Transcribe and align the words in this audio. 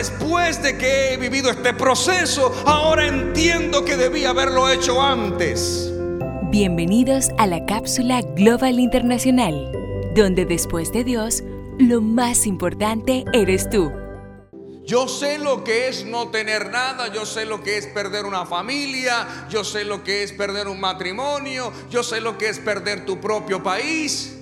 después 0.00 0.62
de 0.62 0.78
que 0.78 1.12
he 1.12 1.16
vivido 1.18 1.50
este 1.50 1.74
proceso, 1.74 2.54
ahora 2.64 3.06
entiendo 3.06 3.84
que 3.84 3.98
debía 3.98 4.30
haberlo 4.30 4.70
hecho 4.70 5.02
antes. 5.02 5.92
Bienvenidos 6.44 7.28
a 7.36 7.46
la 7.46 7.66
cápsula 7.66 8.22
Global 8.22 8.80
Internacional, 8.80 9.70
donde 10.14 10.46
después 10.46 10.90
de 10.90 11.04
Dios, 11.04 11.42
lo 11.78 12.00
más 12.00 12.46
importante 12.46 13.26
eres 13.34 13.68
tú. 13.68 13.92
Yo 14.86 15.06
sé 15.06 15.36
lo 15.36 15.64
que 15.64 15.88
es 15.88 16.06
no 16.06 16.30
tener 16.30 16.70
nada, 16.70 17.12
yo 17.12 17.26
sé 17.26 17.44
lo 17.44 17.62
que 17.62 17.76
es 17.76 17.86
perder 17.86 18.24
una 18.24 18.46
familia, 18.46 19.28
yo 19.50 19.64
sé 19.64 19.84
lo 19.84 20.02
que 20.02 20.22
es 20.22 20.32
perder 20.32 20.66
un 20.68 20.80
matrimonio, 20.80 21.70
yo 21.90 22.02
sé 22.02 22.22
lo 22.22 22.38
que 22.38 22.48
es 22.48 22.58
perder 22.58 23.04
tu 23.04 23.20
propio 23.20 23.62
país, 23.62 24.38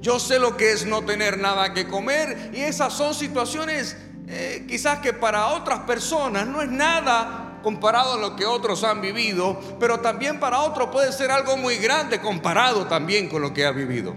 yo 0.00 0.18
sé 0.18 0.38
lo 0.38 0.56
que 0.56 0.72
es 0.72 0.86
no 0.86 1.02
tener 1.02 1.38
nada 1.38 1.74
que 1.74 1.86
comer 1.86 2.52
y 2.54 2.60
esas 2.60 2.94
son 2.94 3.12
situaciones 3.12 3.98
eh, 4.34 4.64
quizás 4.66 5.00
que 5.00 5.12
para 5.12 5.48
otras 5.48 5.80
personas 5.80 6.46
no 6.46 6.62
es 6.62 6.70
nada 6.70 7.60
comparado 7.62 8.14
a 8.14 8.16
lo 8.16 8.34
que 8.34 8.46
otros 8.46 8.82
han 8.82 9.02
vivido, 9.02 9.60
pero 9.78 10.00
también 10.00 10.40
para 10.40 10.60
otros 10.60 10.88
puede 10.88 11.12
ser 11.12 11.30
algo 11.30 11.58
muy 11.58 11.76
grande 11.76 12.18
comparado 12.18 12.86
también 12.86 13.28
con 13.28 13.42
lo 13.42 13.52
que 13.52 13.66
ha 13.66 13.72
vivido. 13.72 14.14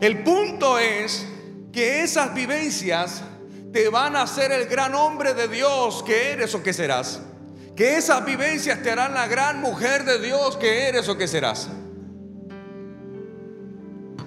El 0.00 0.22
punto 0.22 0.78
es 0.78 1.26
que 1.70 2.02
esas 2.02 2.32
vivencias 2.32 3.22
te 3.74 3.90
van 3.90 4.16
a 4.16 4.22
hacer 4.22 4.52
el 4.52 4.64
gran 4.64 4.94
hombre 4.94 5.34
de 5.34 5.48
Dios 5.48 6.02
que 6.02 6.32
eres 6.32 6.54
o 6.54 6.62
que 6.62 6.72
serás. 6.72 7.20
Que 7.76 7.98
esas 7.98 8.24
vivencias 8.24 8.82
te 8.82 8.90
harán 8.90 9.12
la 9.12 9.26
gran 9.26 9.60
mujer 9.60 10.06
de 10.06 10.18
Dios 10.18 10.56
que 10.56 10.88
eres 10.88 11.06
o 11.10 11.18
que 11.18 11.28
serás. 11.28 11.68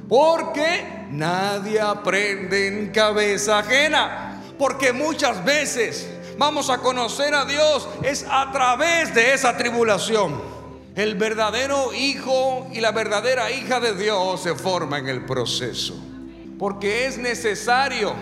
Porque 0.07 1.07
nadie 1.09 1.81
aprende 1.81 2.67
en 2.67 2.91
cabeza 2.91 3.57
ajena. 3.57 4.29
Porque 4.57 4.93
muchas 4.93 5.43
veces 5.43 6.09
vamos 6.37 6.69
a 6.69 6.79
conocer 6.79 7.33
a 7.33 7.45
Dios 7.45 7.87
es 8.03 8.25
a 8.29 8.51
través 8.51 9.13
de 9.13 9.33
esa 9.33 9.57
tribulación. 9.57 10.41
El 10.95 11.15
verdadero 11.15 11.93
hijo 11.93 12.67
y 12.71 12.79
la 12.79 12.91
verdadera 12.91 13.51
hija 13.51 13.79
de 13.79 13.95
Dios 13.95 14.41
se 14.41 14.55
forma 14.55 14.99
en 14.99 15.09
el 15.09 15.25
proceso. 15.25 15.95
Porque 16.59 17.07
es 17.07 17.17
necesario 17.17 18.13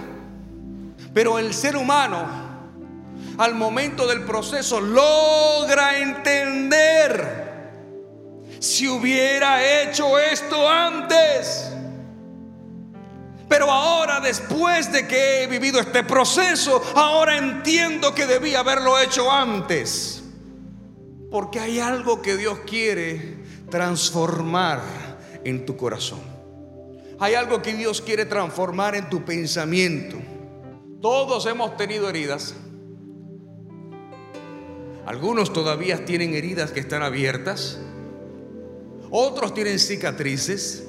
pero 1.13 1.39
el 1.39 1.53
ser 1.53 1.75
humano, 1.75 2.25
al 3.37 3.55
momento 3.55 4.07
del 4.07 4.23
proceso, 4.23 4.79
logra 4.79 5.99
entender. 5.99 7.51
Si 8.59 8.87
hubiera 8.87 9.81
hecho 9.81 10.17
esto 10.19 10.69
antes. 10.69 11.73
Pero 13.61 13.73
ahora, 13.73 14.19
después 14.19 14.91
de 14.91 15.07
que 15.07 15.43
he 15.43 15.45
vivido 15.45 15.79
este 15.79 16.03
proceso, 16.03 16.81
ahora 16.95 17.37
entiendo 17.37 18.15
que 18.15 18.25
debía 18.25 18.61
haberlo 18.61 18.97
hecho 18.97 19.31
antes. 19.31 20.23
Porque 21.29 21.59
hay 21.59 21.77
algo 21.77 22.23
que 22.23 22.37
Dios 22.37 22.57
quiere 22.65 23.37
transformar 23.69 24.81
en 25.43 25.63
tu 25.67 25.77
corazón. 25.77 26.21
Hay 27.19 27.35
algo 27.35 27.61
que 27.61 27.75
Dios 27.75 28.01
quiere 28.01 28.25
transformar 28.25 28.95
en 28.95 29.11
tu 29.11 29.23
pensamiento. 29.23 30.17
Todos 30.99 31.45
hemos 31.45 31.77
tenido 31.77 32.09
heridas. 32.09 32.55
Algunos 35.05 35.53
todavía 35.53 36.03
tienen 36.03 36.33
heridas 36.33 36.71
que 36.71 36.79
están 36.79 37.03
abiertas. 37.03 37.77
Otros 39.11 39.53
tienen 39.53 39.77
cicatrices. 39.77 40.87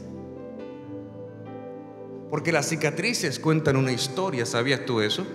Porque 2.32 2.50
las 2.50 2.66
cicatrices 2.70 3.38
cuentan 3.38 3.76
una 3.76 3.92
historia, 3.92 4.46
¿sabías 4.46 4.86
tú 4.86 5.02
eso? 5.02 5.26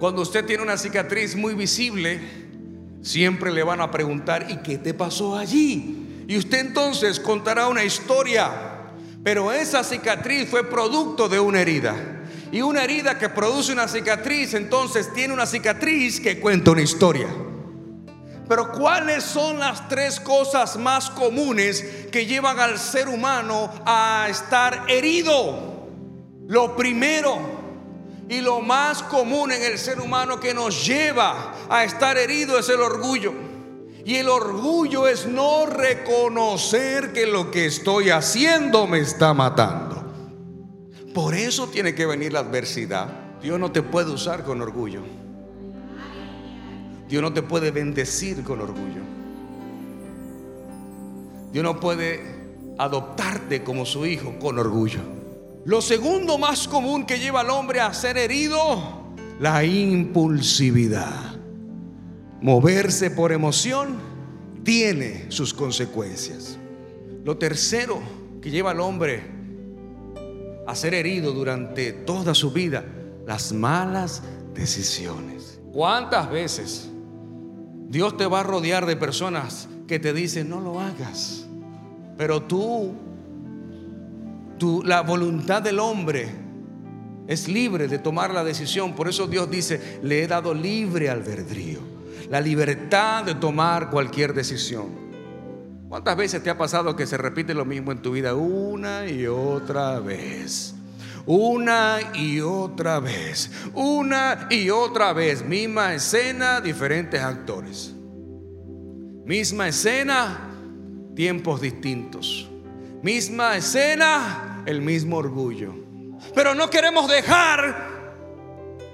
Cuando 0.00 0.22
usted 0.22 0.44
tiene 0.44 0.64
una 0.64 0.76
cicatriz 0.76 1.36
muy 1.36 1.54
visible, 1.54 2.20
siempre 3.00 3.52
le 3.52 3.62
van 3.62 3.80
a 3.80 3.92
preguntar, 3.92 4.44
¿y 4.50 4.56
qué 4.56 4.76
te 4.76 4.92
pasó 4.92 5.36
allí? 5.36 6.24
Y 6.26 6.36
usted 6.36 6.58
entonces 6.58 7.20
contará 7.20 7.68
una 7.68 7.84
historia, 7.84 8.50
pero 9.22 9.52
esa 9.52 9.84
cicatriz 9.84 10.48
fue 10.48 10.68
producto 10.68 11.28
de 11.28 11.38
una 11.38 11.60
herida. 11.60 11.94
Y 12.50 12.60
una 12.60 12.82
herida 12.82 13.20
que 13.20 13.28
produce 13.28 13.70
una 13.70 13.86
cicatriz, 13.86 14.54
entonces 14.54 15.12
tiene 15.12 15.32
una 15.32 15.46
cicatriz 15.46 16.18
que 16.18 16.40
cuenta 16.40 16.72
una 16.72 16.82
historia. 16.82 17.28
Pero 18.48 18.72
¿cuáles 18.72 19.22
son 19.22 19.60
las 19.60 19.88
tres 19.88 20.18
cosas 20.18 20.76
más 20.76 21.08
comunes 21.08 22.08
que 22.10 22.26
llevan 22.26 22.58
al 22.58 22.80
ser 22.80 23.08
humano 23.08 23.72
a 23.86 24.26
estar 24.28 24.86
herido? 24.88 25.75
Lo 26.46 26.76
primero 26.76 27.38
y 28.28 28.40
lo 28.40 28.60
más 28.60 29.02
común 29.04 29.52
en 29.52 29.62
el 29.62 29.78
ser 29.78 30.00
humano 30.00 30.40
que 30.40 30.54
nos 30.54 30.86
lleva 30.86 31.54
a 31.68 31.84
estar 31.84 32.16
herido 32.16 32.58
es 32.58 32.68
el 32.68 32.80
orgullo. 32.80 33.32
Y 34.04 34.16
el 34.16 34.28
orgullo 34.28 35.08
es 35.08 35.26
no 35.26 35.66
reconocer 35.66 37.12
que 37.12 37.26
lo 37.26 37.50
que 37.50 37.66
estoy 37.66 38.10
haciendo 38.10 38.86
me 38.86 39.00
está 39.00 39.34
matando. 39.34 40.04
Por 41.12 41.34
eso 41.34 41.66
tiene 41.68 41.94
que 41.94 42.06
venir 42.06 42.32
la 42.32 42.40
adversidad. 42.40 43.08
Dios 43.42 43.58
no 43.58 43.72
te 43.72 43.82
puede 43.82 44.12
usar 44.12 44.44
con 44.44 44.62
orgullo. 44.62 45.00
Dios 47.08 47.22
no 47.22 47.32
te 47.32 47.42
puede 47.42 47.72
bendecir 47.72 48.44
con 48.44 48.60
orgullo. 48.60 49.02
Dios 51.52 51.64
no 51.64 51.80
puede 51.80 52.20
adoptarte 52.78 53.64
como 53.64 53.86
su 53.86 54.06
hijo 54.06 54.38
con 54.38 54.58
orgullo. 54.58 55.15
Lo 55.66 55.82
segundo 55.82 56.38
más 56.38 56.68
común 56.68 57.04
que 57.04 57.18
lleva 57.18 57.40
al 57.40 57.50
hombre 57.50 57.80
a 57.80 57.92
ser 57.92 58.16
herido, 58.18 58.80
la 59.40 59.64
impulsividad. 59.64 61.34
Moverse 62.40 63.10
por 63.10 63.32
emoción 63.32 63.96
tiene 64.62 65.26
sus 65.28 65.52
consecuencias. 65.52 66.56
Lo 67.24 67.36
tercero 67.36 67.98
que 68.40 68.48
lleva 68.52 68.70
al 68.70 68.78
hombre 68.78 69.24
a 70.68 70.74
ser 70.76 70.94
herido 70.94 71.32
durante 71.32 71.92
toda 71.92 72.32
su 72.32 72.52
vida 72.52 72.84
las 73.26 73.52
malas 73.52 74.22
decisiones. 74.54 75.58
¿Cuántas 75.72 76.30
veces 76.30 76.88
Dios 77.88 78.16
te 78.16 78.26
va 78.26 78.38
a 78.38 78.44
rodear 78.44 78.86
de 78.86 78.94
personas 78.94 79.68
que 79.88 79.98
te 79.98 80.12
dicen 80.12 80.48
no 80.48 80.60
lo 80.60 80.78
hagas? 80.78 81.44
Pero 82.16 82.40
tú, 82.44 82.94
la 84.84 85.02
voluntad 85.02 85.62
del 85.62 85.78
hombre 85.78 86.28
es 87.26 87.48
libre 87.48 87.88
de 87.88 87.98
tomar 87.98 88.32
la 88.32 88.44
decisión. 88.44 88.94
Por 88.94 89.08
eso 89.08 89.26
Dios 89.26 89.50
dice, 89.50 89.98
le 90.02 90.22
he 90.22 90.26
dado 90.26 90.54
libre 90.54 91.10
albedrío, 91.10 91.80
la 92.30 92.40
libertad 92.40 93.24
de 93.24 93.34
tomar 93.34 93.90
cualquier 93.90 94.32
decisión. 94.32 95.06
¿Cuántas 95.88 96.16
veces 96.16 96.42
te 96.42 96.50
ha 96.50 96.58
pasado 96.58 96.96
que 96.96 97.06
se 97.06 97.16
repite 97.16 97.54
lo 97.54 97.64
mismo 97.64 97.92
en 97.92 98.02
tu 98.02 98.12
vida 98.12 98.34
una 98.34 99.08
y 99.08 99.26
otra 99.26 100.00
vez? 100.00 100.74
Una 101.26 101.98
y 102.14 102.40
otra 102.40 103.00
vez, 103.00 103.50
una 103.74 104.46
y 104.48 104.70
otra 104.70 105.12
vez, 105.12 105.44
misma 105.44 105.94
escena, 105.94 106.60
diferentes 106.60 107.20
actores. 107.20 107.92
Misma 109.24 109.66
escena, 109.66 110.50
tiempos 111.16 111.60
distintos. 111.60 112.48
Misma 113.06 113.56
escena, 113.56 114.64
el 114.66 114.82
mismo 114.82 115.18
orgullo. 115.18 115.72
Pero 116.34 116.56
no 116.56 116.68
queremos 116.68 117.08
dejar 117.08 118.16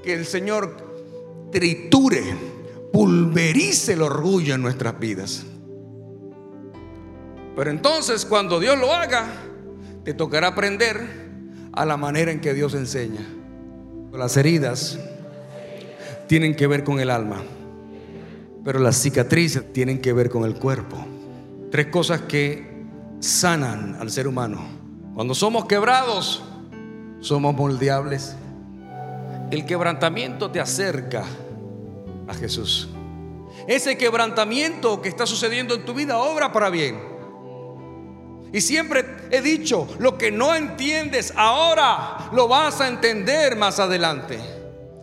que 0.04 0.12
el 0.12 0.26
Señor 0.26 1.48
triture, 1.50 2.22
pulverice 2.92 3.94
el 3.94 4.02
orgullo 4.02 4.54
en 4.54 4.60
nuestras 4.60 5.00
vidas. 5.00 5.46
Pero 7.56 7.70
entonces 7.70 8.26
cuando 8.26 8.60
Dios 8.60 8.78
lo 8.78 8.92
haga, 8.92 9.32
te 10.04 10.12
tocará 10.12 10.48
aprender 10.48 11.00
a 11.72 11.86
la 11.86 11.96
manera 11.96 12.32
en 12.32 12.42
que 12.42 12.52
Dios 12.52 12.74
enseña. 12.74 13.26
Las 14.12 14.36
heridas 14.36 14.98
tienen 16.26 16.54
que 16.54 16.66
ver 16.66 16.84
con 16.84 17.00
el 17.00 17.08
alma, 17.08 17.42
pero 18.62 18.78
las 18.78 18.96
cicatrices 19.00 19.72
tienen 19.72 20.02
que 20.02 20.12
ver 20.12 20.28
con 20.28 20.44
el 20.44 20.56
cuerpo. 20.56 21.02
Tres 21.70 21.86
cosas 21.86 22.20
que 22.20 22.71
sanan 23.22 23.96
al 24.00 24.10
ser 24.10 24.26
humano. 24.26 24.60
Cuando 25.14 25.34
somos 25.34 25.66
quebrados, 25.66 26.42
somos 27.20 27.54
moldeables. 27.54 28.34
El 29.50 29.64
quebrantamiento 29.64 30.50
te 30.50 30.60
acerca 30.60 31.24
a 32.26 32.34
Jesús. 32.34 32.88
Ese 33.68 33.96
quebrantamiento 33.96 35.00
que 35.00 35.08
está 35.08 35.24
sucediendo 35.24 35.74
en 35.74 35.84
tu 35.84 35.94
vida 35.94 36.18
obra 36.18 36.52
para 36.52 36.68
bien. 36.68 36.98
Y 38.52 38.60
siempre 38.60 39.06
he 39.30 39.40
dicho, 39.40 39.86
lo 39.98 40.18
que 40.18 40.32
no 40.32 40.54
entiendes 40.54 41.32
ahora, 41.36 42.28
lo 42.32 42.48
vas 42.48 42.80
a 42.80 42.88
entender 42.88 43.56
más 43.56 43.78
adelante. 43.78 44.40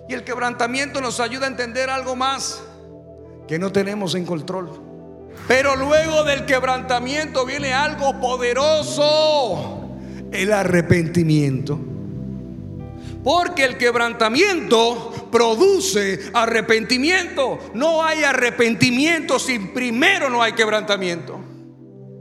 Y 0.10 0.14
el 0.14 0.24
quebrantamiento 0.24 1.00
nos 1.00 1.20
ayuda 1.20 1.46
a 1.46 1.50
entender 1.50 1.90
algo 1.90 2.16
más 2.16 2.62
que 3.48 3.58
no 3.58 3.72
tenemos 3.72 4.14
en 4.14 4.26
control. 4.26 4.89
Pero 5.50 5.76
luego 5.76 6.24
del 6.24 6.46
quebrantamiento 6.46 7.44
viene 7.44 7.74
algo 7.74 8.20
poderoso, 8.20 9.90
el 10.32 10.54
arrepentimiento. 10.54 11.80
Porque 13.24 13.64
el 13.64 13.76
quebrantamiento 13.76 15.28
produce 15.32 16.30
arrepentimiento. 16.36 17.58
No 17.74 18.06
hay 18.06 18.24
arrepentimiento 18.24 19.40
si 19.40 19.58
primero 19.58 20.30
no 20.30 20.44
hay 20.44 20.54
quebrantamiento. 20.54 21.40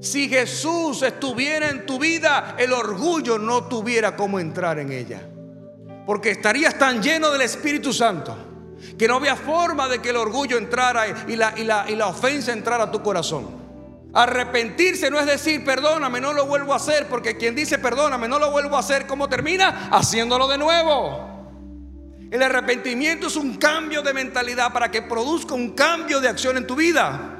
Si 0.00 0.30
Jesús 0.30 1.02
estuviera 1.02 1.68
en 1.68 1.84
tu 1.84 1.98
vida, 1.98 2.56
el 2.58 2.72
orgullo 2.72 3.38
no 3.38 3.64
tuviera 3.64 4.16
cómo 4.16 4.40
entrar 4.40 4.78
en 4.78 4.90
ella. 4.90 5.20
Porque 6.06 6.30
estarías 6.30 6.78
tan 6.78 7.02
lleno 7.02 7.30
del 7.30 7.42
Espíritu 7.42 7.92
Santo 7.92 8.47
que 8.98 9.08
no 9.08 9.16
había 9.16 9.36
forma 9.36 9.88
de 9.88 10.00
que 10.00 10.10
el 10.10 10.16
orgullo 10.16 10.58
entrara 10.58 11.06
y 11.26 11.36
la, 11.36 11.54
y 11.58 11.64
la, 11.64 12.06
ofensa 12.06 12.52
entrara 12.52 12.84
a 12.84 12.90
tu 12.90 13.02
corazón. 13.02 13.46
Arrepentirse 14.14 15.10
no 15.10 15.20
es 15.20 15.26
decir, 15.26 15.64
perdóname, 15.64 16.20
no 16.20 16.32
lo 16.32 16.46
vuelvo 16.46 16.72
a 16.72 16.76
hacer, 16.76 17.08
porque 17.08 17.36
quien 17.36 17.54
dice, 17.54 17.78
perdóname, 17.78 18.28
no 18.28 18.38
lo 18.38 18.50
vuelvo 18.50 18.76
a 18.76 18.80
hacer, 18.80 19.06
¿cómo 19.06 19.28
termina? 19.28 19.88
Haciéndolo 19.90 20.48
de 20.48 20.58
nuevo. 20.58 21.28
El 22.30 22.42
arrepentimiento 22.42 23.28
es 23.28 23.36
un 23.36 23.56
cambio 23.56 24.02
de 24.02 24.12
mentalidad 24.12 24.72
para 24.72 24.90
que 24.90 25.02
produzca 25.02 25.54
un 25.54 25.70
cambio 25.70 26.20
de 26.20 26.28
acción 26.28 26.56
en 26.56 26.66
tu 26.66 26.76
vida. 26.76 27.37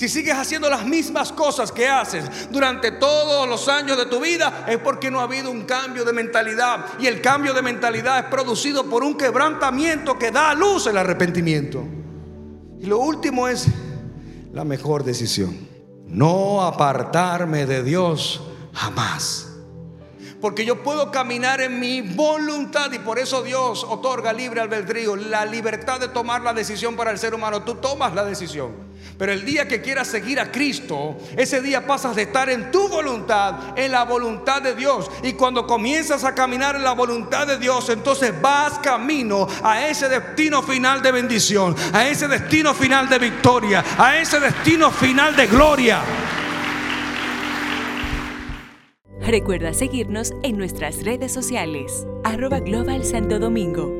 Si 0.00 0.08
sigues 0.08 0.34
haciendo 0.34 0.70
las 0.70 0.86
mismas 0.86 1.30
cosas 1.30 1.70
que 1.70 1.86
haces 1.86 2.50
durante 2.50 2.90
todos 2.92 3.46
los 3.46 3.68
años 3.68 3.98
de 3.98 4.06
tu 4.06 4.18
vida, 4.18 4.64
es 4.66 4.78
porque 4.78 5.10
no 5.10 5.20
ha 5.20 5.24
habido 5.24 5.50
un 5.50 5.64
cambio 5.66 6.06
de 6.06 6.14
mentalidad. 6.14 6.86
Y 6.98 7.06
el 7.06 7.20
cambio 7.20 7.52
de 7.52 7.60
mentalidad 7.60 8.18
es 8.20 8.24
producido 8.24 8.88
por 8.88 9.04
un 9.04 9.14
quebrantamiento 9.14 10.18
que 10.18 10.30
da 10.30 10.52
a 10.52 10.54
luz 10.54 10.86
el 10.86 10.96
arrepentimiento. 10.96 11.84
Y 12.80 12.86
lo 12.86 12.98
último 12.98 13.46
es 13.46 13.66
la 14.54 14.64
mejor 14.64 15.04
decisión 15.04 15.68
no 16.06 16.62
apartarme 16.62 17.66
de 17.66 17.82
Dios 17.82 18.40
jamás. 18.72 19.49
Porque 20.40 20.64
yo 20.64 20.82
puedo 20.82 21.10
caminar 21.10 21.60
en 21.60 21.78
mi 21.78 22.00
voluntad 22.00 22.90
y 22.92 22.98
por 22.98 23.18
eso 23.18 23.42
Dios 23.42 23.84
otorga 23.84 24.32
libre 24.32 24.60
albedrío, 24.60 25.16
la 25.16 25.44
libertad 25.44 26.00
de 26.00 26.08
tomar 26.08 26.40
la 26.40 26.54
decisión 26.54 26.96
para 26.96 27.10
el 27.10 27.18
ser 27.18 27.34
humano. 27.34 27.62
Tú 27.62 27.74
tomas 27.74 28.14
la 28.14 28.24
decisión. 28.24 28.90
Pero 29.18 29.32
el 29.32 29.44
día 29.44 29.68
que 29.68 29.82
quieras 29.82 30.08
seguir 30.08 30.40
a 30.40 30.50
Cristo, 30.50 31.18
ese 31.36 31.60
día 31.60 31.86
pasas 31.86 32.16
de 32.16 32.22
estar 32.22 32.48
en 32.48 32.70
tu 32.70 32.88
voluntad, 32.88 33.78
en 33.78 33.92
la 33.92 34.04
voluntad 34.04 34.62
de 34.62 34.74
Dios. 34.74 35.10
Y 35.22 35.34
cuando 35.34 35.66
comienzas 35.66 36.24
a 36.24 36.34
caminar 36.34 36.74
en 36.76 36.84
la 36.84 36.92
voluntad 36.92 37.46
de 37.46 37.58
Dios, 37.58 37.90
entonces 37.90 38.32
vas 38.40 38.78
camino 38.78 39.46
a 39.62 39.86
ese 39.86 40.08
destino 40.08 40.62
final 40.62 41.02
de 41.02 41.12
bendición, 41.12 41.76
a 41.92 42.08
ese 42.08 42.28
destino 42.28 42.72
final 42.72 43.10
de 43.10 43.18
victoria, 43.18 43.84
a 43.98 44.16
ese 44.16 44.40
destino 44.40 44.90
final 44.90 45.36
de 45.36 45.46
gloria. 45.48 46.00
Recuerda 49.30 49.72
seguirnos 49.74 50.32
en 50.42 50.58
nuestras 50.58 51.04
redes 51.04 51.30
sociales, 51.30 52.04
arroba 52.24 52.58
Global 52.58 53.04
Santo 53.04 53.38
Domingo 53.38 53.99